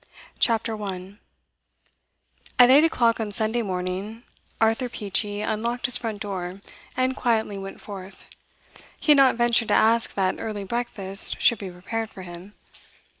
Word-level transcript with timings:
Lord 0.01 0.09
CHAPTER 0.39 0.75
1 0.75 1.19
At 2.57 2.71
eight 2.71 2.83
o'clock 2.83 3.19
on 3.19 3.29
Sunday 3.29 3.61
morning, 3.61 4.23
Arthur 4.59 4.89
Peachey 4.89 5.41
unlocked 5.41 5.85
his 5.85 5.99
front 5.99 6.19
door, 6.23 6.59
and 6.97 7.15
quietly 7.15 7.59
went 7.59 7.79
forth. 7.79 8.25
He 8.99 9.11
had 9.11 9.17
not 9.17 9.35
ventured 9.35 9.67
to 9.67 9.75
ask 9.75 10.15
that 10.15 10.37
early 10.39 10.63
breakfast 10.63 11.39
should 11.39 11.59
be 11.59 11.69
prepared 11.69 12.09
for 12.09 12.23
him. 12.23 12.53